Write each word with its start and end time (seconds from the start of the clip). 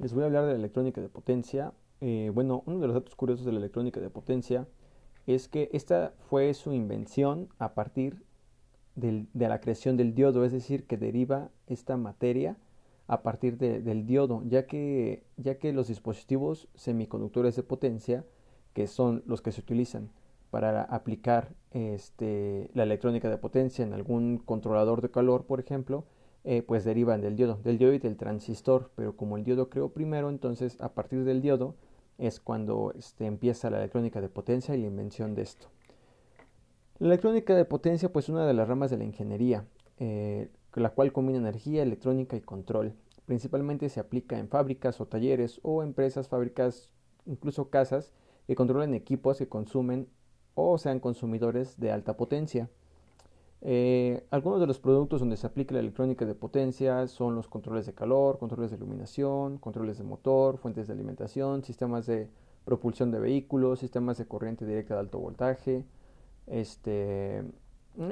Les 0.00 0.14
voy 0.14 0.22
a 0.22 0.26
hablar 0.26 0.46
de 0.46 0.52
la 0.52 0.58
electrónica 0.58 1.02
de 1.02 1.10
potencia. 1.10 1.74
Eh, 2.00 2.30
bueno, 2.32 2.62
uno 2.64 2.80
de 2.80 2.86
los 2.86 2.94
datos 2.94 3.14
curiosos 3.14 3.44
de 3.44 3.52
la 3.52 3.58
electrónica 3.58 4.00
de 4.00 4.08
potencia 4.08 4.66
es 5.26 5.46
que 5.46 5.68
esta 5.74 6.14
fue 6.30 6.54
su 6.54 6.72
invención 6.72 7.50
a 7.58 7.74
partir 7.74 8.24
de 8.94 9.26
la 9.34 9.60
creación 9.60 9.98
del 9.98 10.14
diodo, 10.14 10.44
es 10.46 10.52
decir, 10.52 10.86
que 10.86 10.96
deriva 10.96 11.50
esta 11.66 11.98
materia 11.98 12.56
a 13.08 13.22
partir 13.22 13.58
del 13.58 14.06
diodo, 14.06 14.42
ya 14.46 14.66
que, 14.66 15.22
ya 15.36 15.58
que 15.58 15.72
los 15.74 15.88
dispositivos 15.88 16.68
semiconductores 16.74 17.54
de 17.56 17.62
potencia, 17.62 18.24
que 18.72 18.86
son 18.86 19.22
los 19.26 19.42
que 19.42 19.52
se 19.52 19.60
utilizan 19.60 20.10
para 20.50 20.82
aplicar 20.82 21.54
este, 21.72 22.70
la 22.72 22.84
electrónica 22.84 23.28
de 23.28 23.36
potencia 23.36 23.84
en 23.84 23.92
algún 23.92 24.38
controlador 24.38 25.02
de 25.02 25.10
calor, 25.10 25.44
por 25.44 25.60
ejemplo, 25.60 26.06
eh, 26.44 26.62
pues 26.62 26.84
derivan 26.84 27.20
del 27.20 27.36
diodo, 27.36 27.58
del 27.62 27.78
diodo 27.78 27.92
y 27.92 27.98
del 27.98 28.16
transistor, 28.16 28.90
pero 28.94 29.16
como 29.16 29.36
el 29.36 29.44
diodo 29.44 29.68
creó 29.68 29.90
primero, 29.90 30.30
entonces 30.30 30.80
a 30.80 30.94
partir 30.94 31.24
del 31.24 31.42
diodo 31.42 31.74
es 32.18 32.40
cuando 32.40 32.92
este, 32.96 33.26
empieza 33.26 33.70
la 33.70 33.78
electrónica 33.78 34.20
de 34.20 34.28
potencia 34.28 34.74
y 34.74 34.80
la 34.80 34.86
invención 34.86 35.34
de 35.34 35.42
esto. 35.42 35.68
La 36.98 37.08
electrónica 37.08 37.54
de 37.54 37.64
potencia 37.64 38.12
pues 38.12 38.26
es 38.26 38.28
una 38.28 38.46
de 38.46 38.54
las 38.54 38.68
ramas 38.68 38.90
de 38.90 38.98
la 38.98 39.04
ingeniería, 39.04 39.64
eh, 39.98 40.50
la 40.74 40.90
cual 40.90 41.12
combina 41.12 41.38
energía, 41.38 41.82
electrónica 41.82 42.36
y 42.36 42.42
control. 42.42 42.94
Principalmente 43.24 43.88
se 43.88 44.00
aplica 44.00 44.38
en 44.38 44.48
fábricas 44.48 45.00
o 45.00 45.06
talleres 45.06 45.60
o 45.62 45.82
empresas, 45.82 46.28
fábricas, 46.28 46.90
incluso 47.26 47.70
casas 47.70 48.12
que 48.46 48.54
controlan 48.54 48.94
equipos 48.94 49.38
que 49.38 49.48
consumen 49.48 50.08
o 50.54 50.76
sean 50.76 51.00
consumidores 51.00 51.78
de 51.78 51.90
alta 51.92 52.16
potencia. 52.16 52.68
Eh, 53.62 54.24
algunos 54.30 54.58
de 54.60 54.66
los 54.66 54.78
productos 54.78 55.20
donde 55.20 55.36
se 55.36 55.46
aplica 55.46 55.74
la 55.74 55.80
electrónica 55.80 56.24
de 56.24 56.34
potencia 56.34 57.06
son 57.08 57.34
los 57.34 57.46
controles 57.46 57.84
de 57.86 57.92
calor, 57.92 58.38
controles 58.38 58.70
de 58.70 58.78
iluminación, 58.78 59.58
controles 59.58 59.98
de 59.98 60.04
motor, 60.04 60.56
fuentes 60.56 60.86
de 60.86 60.94
alimentación, 60.94 61.62
sistemas 61.62 62.06
de 62.06 62.30
propulsión 62.64 63.10
de 63.10 63.20
vehículos, 63.20 63.80
sistemas 63.80 64.16
de 64.18 64.26
corriente 64.26 64.64
directa 64.64 64.94
de 64.94 65.00
alto 65.00 65.18
voltaje, 65.18 65.84
este, 66.46 67.42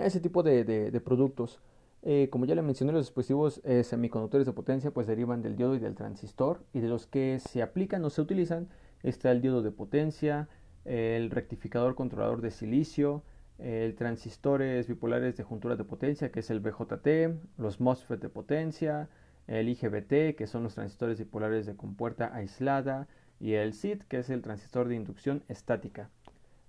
ese 0.00 0.20
tipo 0.20 0.42
de, 0.42 1.00
productos. 1.04 1.60
Eh, 2.02 2.28
como 2.30 2.44
ya 2.44 2.54
le 2.54 2.62
mencioné, 2.62 2.92
los 2.92 3.06
dispositivos 3.06 3.60
eh, 3.64 3.82
semiconductores 3.84 4.46
de 4.46 4.52
potencia 4.52 4.90
pues 4.92 5.06
derivan 5.06 5.42
del 5.42 5.56
diodo 5.56 5.74
y 5.74 5.78
del 5.78 5.94
transistor 5.94 6.62
y 6.72 6.80
de 6.80 6.88
los 6.88 7.06
que 7.06 7.40
se 7.40 7.62
aplican 7.62 8.04
o 8.04 8.10
se 8.10 8.20
utilizan 8.20 8.68
está 9.02 9.30
el 9.32 9.40
diodo 9.40 9.62
de 9.62 9.70
potencia, 9.70 10.48
el 10.84 11.30
rectificador 11.30 11.94
controlador 11.94 12.40
de 12.40 12.50
silicio, 12.50 13.22
el 13.58 13.94
transistores 13.94 14.86
bipolares 14.86 15.36
de 15.36 15.44
junturas 15.44 15.78
de 15.78 15.84
potencia, 15.84 16.30
que 16.30 16.40
es 16.40 16.50
el 16.50 16.60
BJT, 16.60 17.58
los 17.58 17.80
MOSFET 17.80 18.20
de 18.20 18.28
potencia, 18.28 19.08
el 19.46 19.68
IGBT, 19.68 20.36
que 20.36 20.46
son 20.46 20.62
los 20.62 20.74
transistores 20.74 21.18
bipolares 21.18 21.66
de 21.66 21.76
compuerta 21.76 22.34
aislada, 22.34 23.08
y 23.40 23.54
el 23.54 23.72
SID, 23.72 24.02
que 24.02 24.18
es 24.18 24.30
el 24.30 24.42
transistor 24.42 24.88
de 24.88 24.96
inducción 24.96 25.42
estática. 25.48 26.10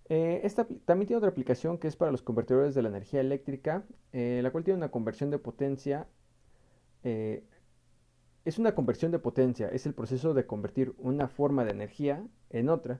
Eh, 0.07 0.41
esta 0.43 0.67
también 0.85 1.07
tiene 1.07 1.17
otra 1.17 1.29
aplicación 1.29 1.77
que 1.77 1.87
es 1.87 1.95
para 1.95 2.11
los 2.11 2.23
convertidores 2.23 2.73
de 2.73 2.81
la 2.81 2.89
energía 2.89 3.21
eléctrica, 3.21 3.83
eh, 4.11 4.39
la 4.41 4.51
cual 4.51 4.63
tiene 4.63 4.77
una 4.77 4.89
conversión 4.89 5.29
de 5.29 5.37
potencia. 5.37 6.07
Eh, 7.03 7.43
es 8.45 8.57
una 8.57 8.73
conversión 8.73 9.11
de 9.11 9.19
potencia, 9.19 9.69
es 9.69 9.85
el 9.85 9.93
proceso 9.93 10.33
de 10.33 10.45
convertir 10.47 10.93
una 10.97 11.27
forma 11.27 11.65
de 11.65 11.71
energía 11.71 12.23
en 12.49 12.69
otra. 12.69 12.99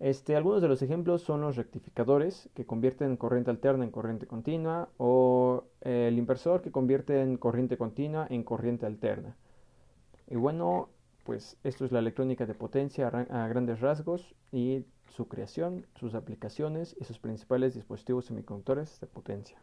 Este, 0.00 0.34
algunos 0.34 0.62
de 0.62 0.68
los 0.68 0.80
ejemplos 0.80 1.20
son 1.20 1.42
los 1.42 1.56
rectificadores 1.56 2.48
que 2.54 2.64
convierten 2.64 3.18
corriente 3.18 3.50
alterna 3.50 3.84
en 3.84 3.90
corriente 3.90 4.26
continua 4.26 4.88
o 4.96 5.64
el 5.82 6.16
inversor 6.16 6.62
que 6.62 6.72
convierte 6.72 7.20
en 7.20 7.36
corriente 7.36 7.76
continua 7.76 8.26
en 8.30 8.42
corriente 8.42 8.86
alterna. 8.86 9.36
Y 10.26 10.36
bueno, 10.36 10.88
pues 11.24 11.58
esto 11.64 11.84
es 11.84 11.92
la 11.92 11.98
electrónica 11.98 12.46
de 12.46 12.54
potencia 12.54 13.08
a 13.08 13.48
grandes 13.48 13.80
rasgos 13.80 14.34
y 14.50 14.86
su 15.10 15.28
creación, 15.28 15.86
sus 15.96 16.14
aplicaciones 16.14 16.96
y 16.98 17.04
sus 17.04 17.18
principales 17.18 17.74
dispositivos 17.74 18.24
semiconductores 18.24 19.00
de 19.00 19.06
potencia. 19.06 19.60